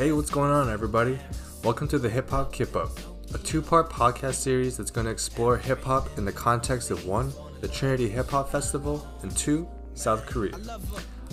[0.00, 1.18] Hey, what's going on, everybody?
[1.62, 2.88] Welcome to the Hip Hop Kip Up,
[3.34, 7.04] a two part podcast series that's going to explore hip hop in the context of
[7.04, 10.54] one, the Trinity Hip Hop Festival, and two, South Korea.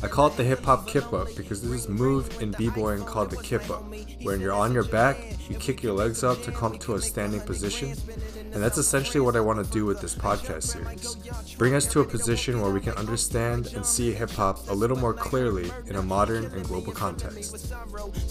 [0.04, 3.42] I call it the hip hop kip up because this move in b-boying called the
[3.42, 3.86] kip up,
[4.24, 5.18] where you're on your back,
[5.50, 7.96] you kick your legs up to come to a standing position,
[8.54, 11.16] and that's essentially what I want to do with this podcast series.
[11.56, 14.98] Bring us to a position where we can understand and see hip hop a little
[14.98, 17.70] more clearly in a modern and global context.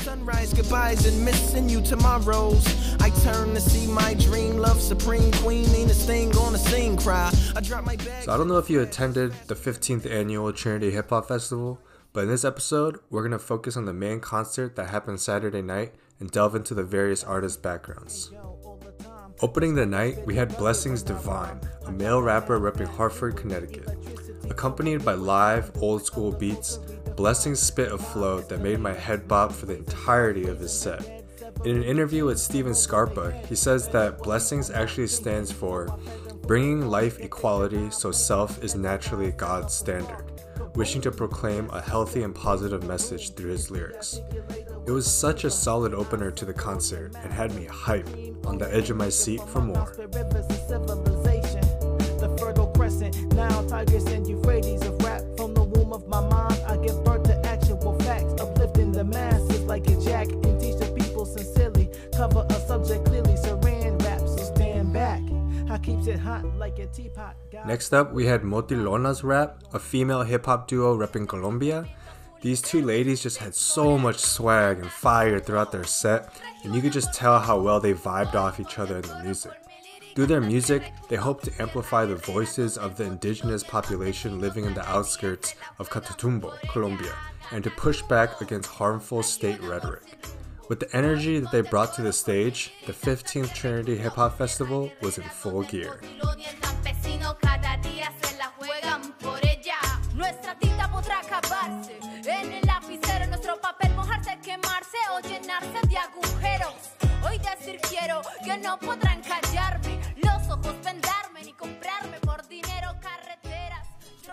[0.03, 2.65] Sunrise goodbyes and missing you tomorrows.
[3.01, 5.67] I turn to see my dream love supreme queen
[6.07, 7.33] thing gonna sing cry.
[7.57, 8.25] I drop my bag.
[8.25, 11.81] So I don't know if you attended the 15th annual Trinity Hip Hop Festival,
[12.13, 15.95] but in this episode, we're gonna focus on the main concert that happened Saturday night
[16.21, 18.31] and delve into the various artists' backgrounds.
[19.43, 23.87] Opening the night, we had Blessings Divine, a male rapper repping Hartford, Connecticut.
[24.49, 26.79] Accompanied by live, old school beats,
[27.17, 31.23] Blessings spit a flow that made my head bob for the entirety of his set.
[31.67, 35.95] In an interview with Steven Scarpa, he says that Blessings actually stands for
[36.47, 40.25] bringing life equality so self is naturally God's standard,
[40.75, 44.21] wishing to proclaim a healthy and positive message through his lyrics.
[44.87, 48.09] It was such a solid opener to the concert and had me hype
[48.47, 49.93] on the edge of my seat for more.
[67.67, 71.89] Next up, we had Motilonas Rap, a female hip hop duo repping Colombia.
[72.43, 76.81] These two ladies just had so much swag and fire throughout their set, and you
[76.81, 79.53] could just tell how well they vibed off each other in the music.
[80.15, 84.75] Through their music, they hope to amplify the voices of the indigenous population living in
[84.75, 87.15] the outskirts of Catatumbo, Colombia,
[87.51, 90.05] and to push back against harmful state rhetoric.
[90.69, 94.91] With the energy that they brought to the stage, the 15th Trinity Hip Hop Festival
[95.01, 96.01] was in full gear.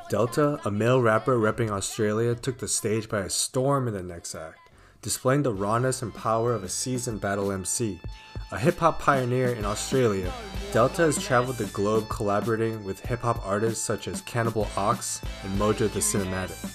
[0.10, 4.36] Delta, a male rapper repping Australia, took the stage by a storm in the next
[4.36, 4.63] act,
[5.04, 8.00] displaying the rawness and power of a seasoned battle MC.
[8.52, 10.34] A hip hop pioneer in Australia,
[10.72, 15.60] Delta has traveled the globe collaborating with hip hop artists such as Cannibal Ox and
[15.60, 16.74] Mojo the Cinematic.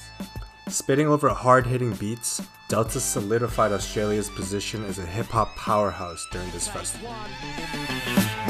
[0.68, 6.50] Spitting over hard hitting beats, Delta solidified Australia's position as a hip hop powerhouse during
[6.50, 7.14] this festival.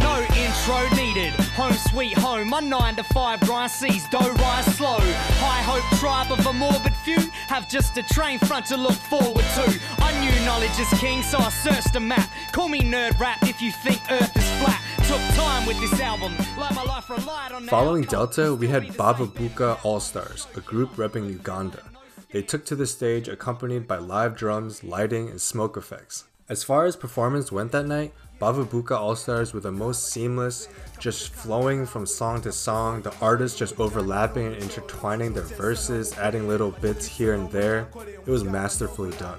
[0.00, 2.48] No intro needed, home sweet home.
[2.48, 4.98] My 9 to 5 grind sees dough rise slow.
[5.00, 9.44] High hope tribe of a morbid few have just a train front to look forward
[9.56, 9.80] to.
[9.98, 12.30] I knew knowledge is king, so I searched a map.
[12.52, 14.82] Call me nerd rap if you think Earth is flat.
[15.08, 19.82] Took time with this album, like my life relied on Following Delta, we had Bavubuka
[19.82, 21.82] All Stars, a group repping Uganda.
[22.30, 26.24] They took to the stage accompanied by live drums, lighting, and smoke effects.
[26.46, 30.68] As far as performance went that night, Bavubuka All Stars were the most seamless,
[31.00, 36.46] just flowing from song to song, the artists just overlapping and intertwining their verses, adding
[36.46, 37.88] little bits here and there.
[38.24, 39.38] It was masterfully done.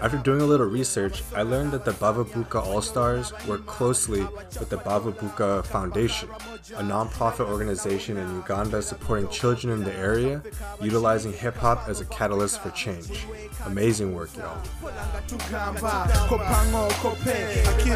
[0.00, 4.68] After doing a little research, I learned that the Bavubuka All Stars work closely with
[4.68, 6.28] the Bavubuka Foundation,
[6.76, 10.42] a nonprofit organization in Uganda supporting children in the area,
[10.80, 13.26] utilizing hip hop as a catalyst for change.
[13.64, 14.56] Amazing work, y'all.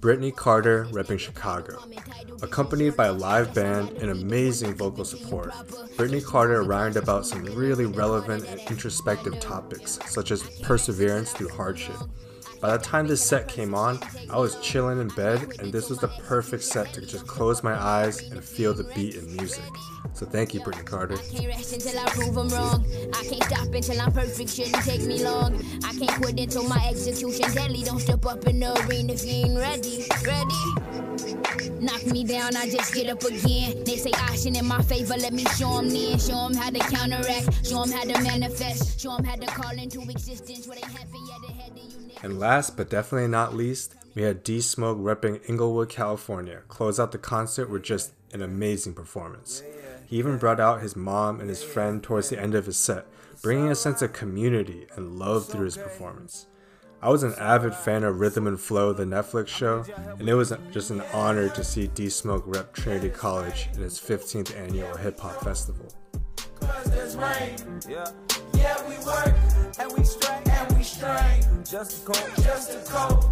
[0.00, 1.78] Brittany Carter repping Chicago.
[2.42, 5.52] Accompanied by a live band and amazing vocal support,
[5.96, 11.96] Brittany Carter rhymed about some really relevant and introspective topics, such as perseverance through hardship.
[12.60, 14.00] By the time this set came on,
[14.30, 17.74] I was chilling in bed, and this was the perfect set to just close my
[17.74, 19.62] eyes and feel the beat and music.
[20.14, 21.14] So thank you, Brittany Carter.
[21.14, 22.84] I can't rest until I prove I'm wrong.
[23.14, 25.62] I can't stop until I'm perfect, shouldn't take me long.
[25.84, 27.84] I can't quit until my execution deadly.
[27.84, 30.06] Don't step up in the arena if you ain't ready.
[30.26, 31.68] Ready?
[31.80, 33.84] Knock me down, I just get up again.
[33.84, 36.18] They say action in my favor, let me show them then.
[36.18, 39.78] Show them how to counteract, show them how to manifest, show them how to call
[39.78, 41.97] into existence what ain't happened yet ahead of you.
[42.22, 47.12] And last but definitely not least, we had D Smoke repping Inglewood, California, close out
[47.12, 49.62] the concert with just an amazing performance.
[50.06, 53.06] He even brought out his mom and his friend towards the end of his set,
[53.42, 56.46] bringing a sense of community and love through his performance.
[57.00, 59.84] I was an avid fan of Rhythm and Flow, the Netflix show,
[60.18, 64.00] and it was just an honor to see D Smoke rep Trinity College in its
[64.00, 65.86] 15th annual hip hop festival.
[70.98, 73.24] Strain and just to cope, just to cope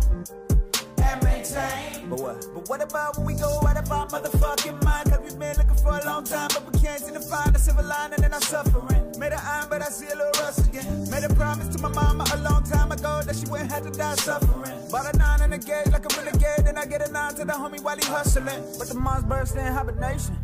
[1.03, 2.09] and maintain.
[2.09, 2.47] But what?
[2.55, 5.11] But what about when we go out of our motherfucking mind?
[5.11, 7.59] Cause we've been looking for a long time, but we can't seem to find a
[7.59, 9.03] silver lining in our suffering.
[9.19, 11.11] Made an iron, but I see a little rust again.
[11.11, 13.91] Made a promise to my mama a long time ago that she wouldn't have to
[13.91, 14.79] die suffering.
[14.91, 17.45] Bought a nine in a gate like a renegade, then I get a nine to
[17.45, 18.63] the homie while he hustling.
[18.79, 20.37] But the mom's bursting hibernation.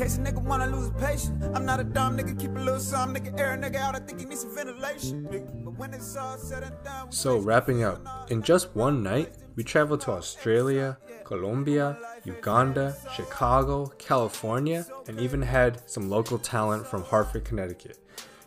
[0.00, 1.44] Case a nigga wanna lose patience.
[1.54, 3.94] I'm not a dumb nigga, keep a little some nigga, air nigga out.
[3.94, 5.28] I think he needs some ventilation.
[5.30, 7.12] But when it's all said and done.
[7.12, 14.86] So, wrapping up, in just one night, we traveled to Australia, Colombia, Uganda, Chicago, California,
[15.06, 17.98] and even had some local talent from Hartford, Connecticut.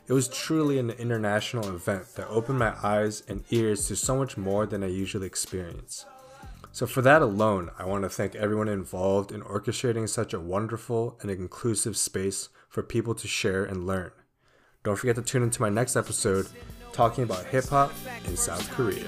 [0.07, 4.37] It was truly an international event that opened my eyes and ears to so much
[4.37, 6.07] more than I usually experience.
[6.73, 11.19] So, for that alone, I want to thank everyone involved in orchestrating such a wonderful
[11.21, 14.09] and inclusive space for people to share and learn.
[14.83, 16.47] Don't forget to tune into my next episode
[16.91, 17.91] talking about hip hop
[18.25, 19.05] in South Korea.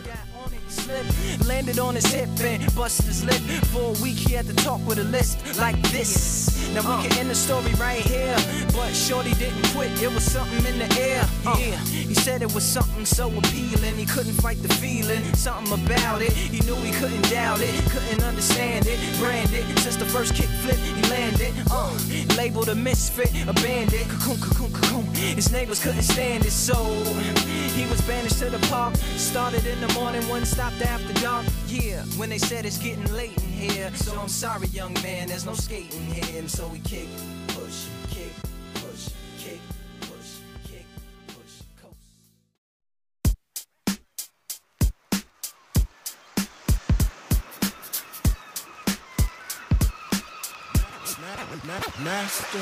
[1.47, 3.41] Landed on his hip and busted his lip.
[3.73, 6.71] For a week he had to talk with a list like this.
[6.75, 8.37] Now we can end the story right here.
[8.95, 11.27] Shorty didn't quit, it was something in the air.
[11.59, 13.95] Yeah, he said it was something so appealing.
[13.95, 16.31] He couldn't fight the feeling, something about it.
[16.31, 18.99] He knew he couldn't doubt it, couldn't understand it.
[19.19, 21.53] Branded since the first kick flip, he landed.
[21.69, 21.95] Uh,
[22.35, 24.07] labeled a misfit, a bandit.
[24.09, 25.05] Cocoon, cocoon, cocoon.
[25.13, 26.75] His neighbors couldn't stand it, so
[27.75, 28.95] he was banished to the park.
[29.17, 31.45] Started in the morning, one stopped after dark.
[31.67, 33.91] Yeah, when they said it's getting late in here.
[33.95, 36.39] So I'm sorry, young man, there's no skating here.
[36.39, 37.07] And so we kick,
[37.49, 37.87] push,
[39.45, 39.59] kick,
[40.01, 40.09] push,
[40.63, 40.85] kick,
[41.27, 42.01] push, kick, push, coast.
[52.03, 52.59] Master.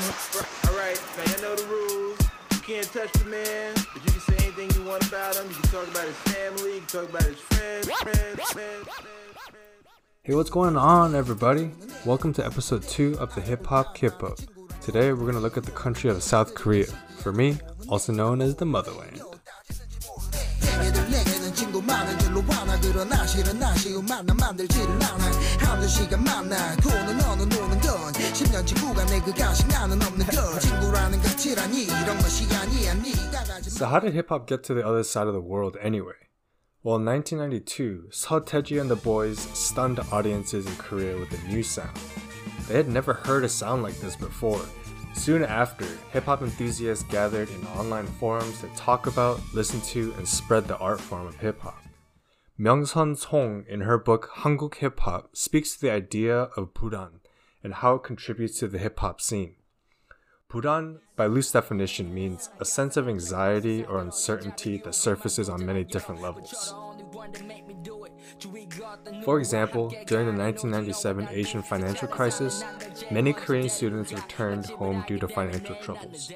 [0.68, 2.18] All right, now you know the rules
[2.52, 5.48] You can't touch the man, but you can say anything you want about him.
[5.48, 8.88] You can talk about his family, you can talk about his friends, friends, friends,
[10.22, 11.70] Hey, what's going on, everybody?
[12.04, 14.38] Welcome to episode 2 of the Hip Hop Kip Up.
[14.84, 16.84] Today, we're going to look at the country of South Korea,
[17.16, 17.56] for me,
[17.88, 19.16] also known as the motherland.
[33.62, 36.12] So how did hip hop get to the other side of the world anyway?
[36.82, 41.62] Well, in 1992, Seo Taiji and the boys stunned audiences in Korea with a new
[41.62, 41.98] sound.
[42.68, 44.64] They had never heard a sound like this before.
[45.14, 50.26] Soon after, hip hop enthusiasts gathered in online forums to talk about, listen to, and
[50.26, 51.82] spread the art form of hip hop.
[52.58, 57.20] Myoung-Sun Song, in her book Hanguk Hip Hop, speaks to the idea of Buran
[57.64, 59.56] and how it contributes to the hip hop scene.
[60.48, 65.82] Buran, by loose definition, means a sense of anxiety or uncertainty that surfaces on many
[65.82, 66.72] different levels.
[69.24, 72.64] For example, during the 1997 Asian financial crisis,
[73.10, 76.32] many Korean students returned home due to financial troubles.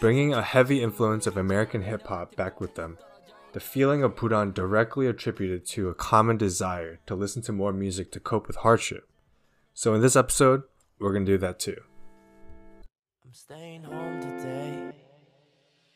[0.00, 2.98] Bringing a heavy influence of American hip hop back with them,
[3.52, 8.10] the feeling of Buran directly attributed to a common desire to listen to more music
[8.12, 9.08] to cope with hardship.
[9.72, 10.62] So in this episode,
[10.98, 11.76] we're gonna do that too
[13.34, 14.92] staying home today.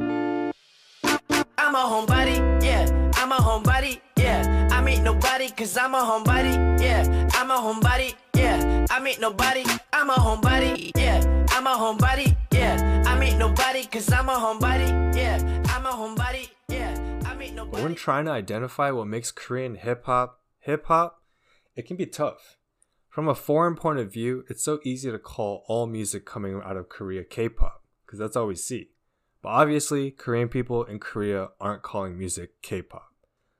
[0.01, 3.11] I'm a homebody, yeah.
[3.15, 4.69] I'm a homebody, yeah.
[4.71, 7.03] I meet nobody cause I'm a homebody, yeah.
[7.35, 8.87] I'm a homebody, yeah.
[8.91, 11.47] I meet nobody, I'm a homebody, yeah.
[11.51, 13.03] I'm a homebody, yeah.
[13.07, 15.39] I meet nobody cause I'm a homebody, yeah.
[15.75, 16.93] I'm a homebody, yeah.
[17.25, 17.83] I meet nobody.
[17.83, 21.23] When trying to identify what makes Korean hip hop hip hop,
[21.75, 22.57] it can be tough.
[23.09, 26.77] From a foreign point of view, it's so easy to call all music coming out
[26.77, 28.91] of Korea K pop, because that's all we see.
[29.43, 33.08] But obviously, Korean people in Korea aren't calling music K pop.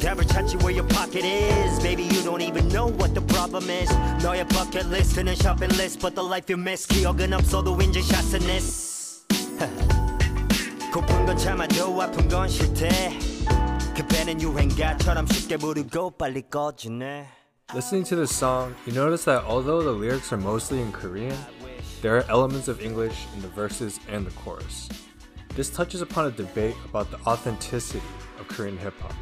[0.00, 3.90] 답을 찾지 where your pocket is Baby you don't even know what the problem is
[4.22, 9.26] 너의 bucket list는 shopping list But the life you miss 기억은 없어도 인증샷은 is
[10.92, 13.18] 고픈 건 참아도 아픈 건 싫대
[13.94, 17.28] 그 배는 유행가처럼 쉽게 부르고 빨리 꺼지네
[17.72, 21.36] Listening to this song, you notice that although the lyrics are mostly in Korean,
[22.02, 24.88] there are elements of English in the verses and the chorus.
[25.54, 28.02] This touches upon a debate about the authenticity
[28.40, 29.14] of Korean hip hop,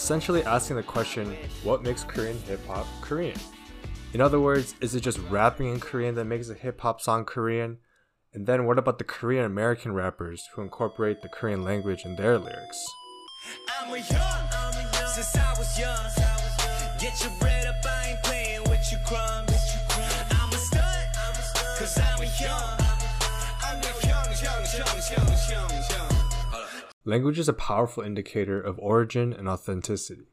[0.00, 3.38] essentially asking the question what makes Korean hip hop Korean?
[4.14, 7.26] In other words, is it just rapping in Korean that makes a hip hop song
[7.26, 7.76] Korean?
[8.32, 12.38] And then what about the Korean American rappers who incorporate the Korean language in their
[12.38, 12.82] lyrics?
[13.78, 16.06] I'm a young, since I was young.
[16.98, 19.52] Get your bread up, I ain't playing with crumbs.
[20.30, 21.06] I'm a stud,
[21.78, 22.78] cause I'm a young.
[23.62, 26.09] I'm a young, young, young, young, young, young.
[27.06, 30.26] Language is a powerful indicator of origin and authenticity,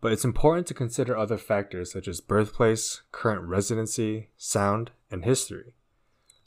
[0.00, 5.74] but it's important to consider other factors such as birthplace, current residency, sound, and history.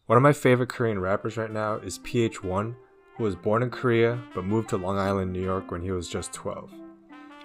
[0.05, 2.73] One of my favorite Korean rappers right now is PH1,
[3.17, 6.07] who was born in Korea but moved to Long Island, New York when he was
[6.07, 6.71] just 12.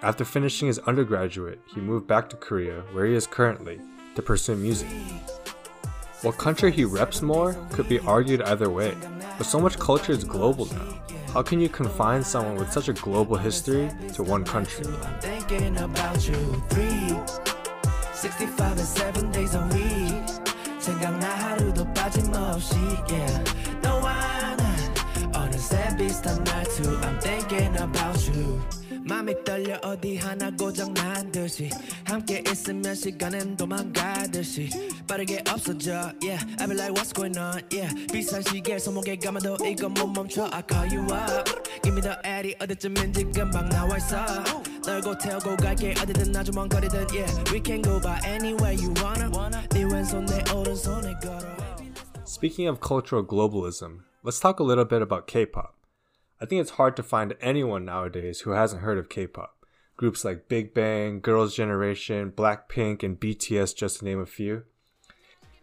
[0.01, 3.81] After finishing his undergraduate, he moved back to Korea, where he is currently,
[4.15, 4.87] to pursue music.
[6.22, 8.94] What country he reps more could be argued either way,
[9.38, 11.00] but so much culture is global now.
[11.32, 14.84] How can you confine someone with such a global history to one country?
[14.86, 17.16] I'm thinking about you three
[18.12, 20.40] 65 and 7 days a week
[20.78, 22.76] 생각나 하루도 빠짐없이
[23.10, 23.44] yeah
[23.80, 28.60] 너와 나 어느새 비슷한 말투 I'm thinking about you
[29.04, 31.70] 맘이 떨려 어디 하나 고장난 듯이
[32.04, 34.70] 함께 있으면 시간은 도망가듯이
[35.06, 39.94] 빠르게 없어져 yeah I be like what's going on yeah 비싼 시계 손목에 감아도 이건
[39.94, 41.50] 못 멈춰 I call you up
[41.82, 44.24] Give me the addy 어디쯤인지 금방 나와 있어
[44.86, 49.30] 널고 태우고 갈게 어디든 아주 먼 거리든 yeah We can go by anywhere you wanna
[49.70, 51.60] 네 왼손 내 오른손에 걸어
[52.30, 55.73] Speaking of cultural globalism, let's talk a little bit about K pop.
[56.41, 59.65] I think it's hard to find anyone nowadays who hasn't heard of K pop.
[59.95, 64.63] Groups like Big Bang, Girls' Generation, Blackpink, and BTS, just to name a few.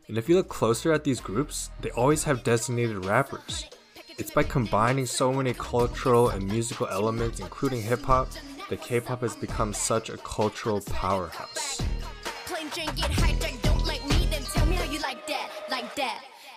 [0.09, 3.67] And if you look closer at these groups, they always have designated rappers.
[4.17, 8.29] It's by combining so many cultural and musical elements, including hip hop,
[8.71, 11.83] that K pop has become such a cultural powerhouse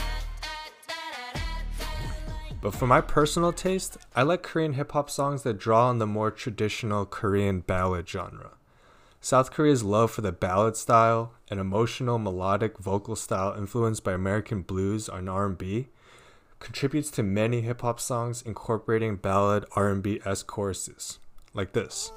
[2.61, 6.07] But for my personal taste, I like Korean hip hop songs that draw on the
[6.07, 8.53] more traditional Korean ballad genre.
[9.24, 14.64] South Korea's love for the ballad style, an emotional melodic vocal style influenced by American
[14.64, 15.88] blues and R&B,
[16.60, 21.20] contributes to many hip hop songs incorporating ballad R&B-esque choruses,
[21.54, 22.12] like this.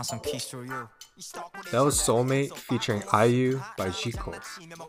[0.00, 0.88] Find some peace through you
[1.72, 4.32] That was Soulmate featuring IU by Zico,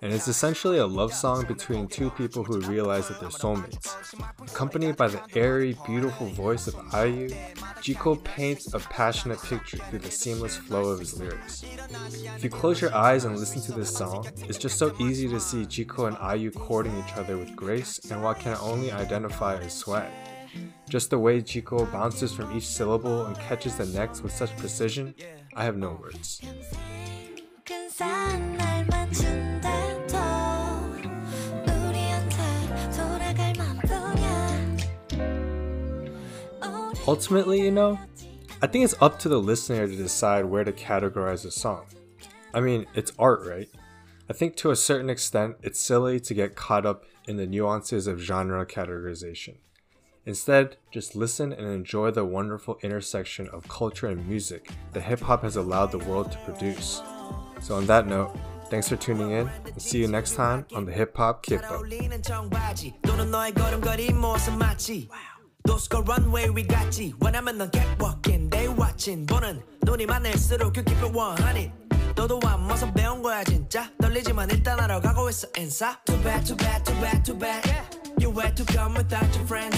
[0.01, 3.93] and it's essentially a love song between two people who realize that they're soulmates.
[4.41, 7.27] Accompanied by the airy, beautiful voice of IU,
[7.81, 11.61] Zico paints a passionate picture through the seamless flow of his lyrics.
[12.37, 15.41] If you close your eyes and listen to this song, it's just so easy to
[15.41, 19.73] see Zico and IU courting each other with grace and what can only identify as
[19.73, 20.09] swag.
[20.89, 25.15] Just the way Zico bounces from each syllable and catches the next with such precision,
[25.55, 26.41] I have no words.
[37.07, 37.99] Ultimately, you know,
[38.61, 41.85] I think it's up to the listener to decide where to categorize a song.
[42.53, 43.67] I mean, it's art, right?
[44.29, 48.07] I think to a certain extent, it's silly to get caught up in the nuances
[48.07, 49.55] of genre categorization.
[50.26, 55.42] Instead, just listen and enjoy the wonderful intersection of culture and music that hip hop
[55.42, 57.00] has allowed the world to produce.
[57.60, 58.36] So, on that note,
[58.68, 61.76] thanks for tuning in and see you next time on the Hip Hop Kip Up.
[61.76, 65.08] 어울리는 청바지 또는 너의 걸음걸이 모습 맞지
[65.64, 71.02] 도스코 runway we got 원하면 넌 get walking they watching 보는 눈이 많을수록 you keep
[71.02, 71.70] it 100
[72.16, 76.84] 너도 안와서 배운 거야 진짜 떨리지만 일단 하러 가고 있어 인사 Too bad too bad
[76.84, 77.62] too bad too bad
[78.18, 79.76] You had to come without your friend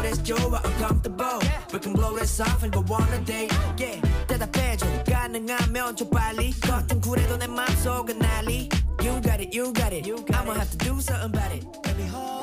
[0.00, 1.38] noticed you're uncomfortable
[1.70, 6.58] We can blow this off and go on a date yeah 대답해줘 가능하면 좀 빨리
[6.60, 8.70] 겉은 쿨해도 내 맘속은 난리
[9.02, 12.39] You got it you got it I'ma have to do something about it Baby hold